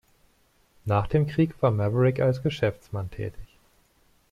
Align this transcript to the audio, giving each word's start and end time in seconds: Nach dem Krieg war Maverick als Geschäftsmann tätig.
Nach 0.83 1.05
dem 1.05 1.27
Krieg 1.27 1.61
war 1.61 1.69
Maverick 1.69 2.21
als 2.21 2.41
Geschäftsmann 2.41 3.11
tätig. 3.11 3.47